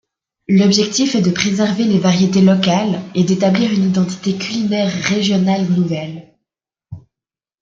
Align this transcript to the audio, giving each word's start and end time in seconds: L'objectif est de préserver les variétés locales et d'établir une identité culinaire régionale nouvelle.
L'objectif 0.47 1.13
est 1.13 1.21
de 1.21 1.29
préserver 1.29 1.83
les 1.83 1.99
variétés 1.99 2.41
locales 2.41 3.03
et 3.13 3.23
d'établir 3.23 3.71
une 3.71 3.89
identité 3.89 4.33
culinaire 4.35 4.91
régionale 4.91 5.67
nouvelle. 5.73 6.33